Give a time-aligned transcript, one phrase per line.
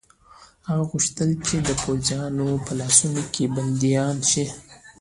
[0.67, 4.45] هغه غوښتل چې د پوځیانو په لاسونو کې بندیان شي.